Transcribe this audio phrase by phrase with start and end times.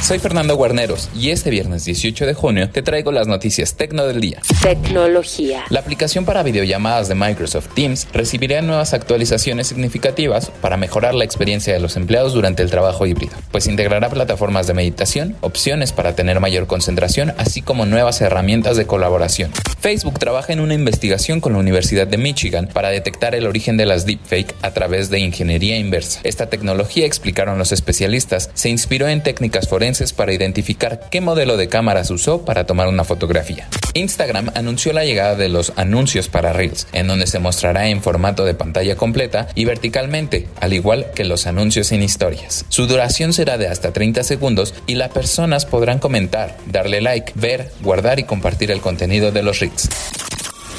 [0.00, 4.20] Soy Fernando Guarneros y este viernes 18 de junio te traigo las noticias tecno del
[4.20, 4.40] día.
[4.62, 5.64] Tecnología.
[5.70, 11.72] La aplicación para videollamadas de Microsoft Teams recibirá nuevas actualizaciones significativas para mejorar la experiencia
[11.72, 16.40] de los empleados durante el trabajo híbrido, pues integrará plataformas de meditación, opciones para tener
[16.40, 19.50] mayor concentración, así como nuevas herramientas de colaboración.
[19.84, 23.84] Facebook trabaja en una investigación con la Universidad de Michigan para detectar el origen de
[23.84, 26.20] las deepfake a través de ingeniería inversa.
[26.24, 31.68] Esta tecnología, explicaron los especialistas, se inspiró en técnicas forenses para identificar qué modelo de
[31.68, 33.68] cámaras usó para tomar una fotografía.
[33.94, 38.44] Instagram anunció la llegada de los anuncios para Reels, en donde se mostrará en formato
[38.44, 42.66] de pantalla completa y verticalmente, al igual que los anuncios en historias.
[42.68, 47.70] Su duración será de hasta 30 segundos y las personas podrán comentar, darle like, ver,
[47.80, 49.88] guardar y compartir el contenido de los Reels.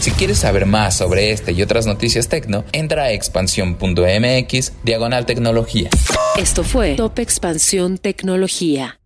[0.00, 5.90] Si quieres saber más sobre este y otras noticias tecno, entra a expansión.mx diagonal tecnología.
[6.36, 8.98] Esto fue Top Expansión Tecnología.